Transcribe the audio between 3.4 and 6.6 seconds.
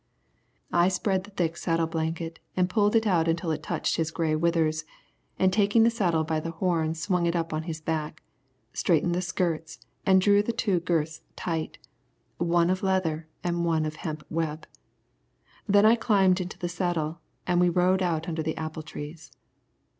it touched his grey withers, and taking the saddle by the